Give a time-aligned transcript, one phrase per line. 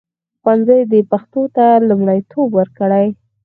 [0.41, 3.05] ښوونځي دې پښتو ته لومړیتوب ورکړي.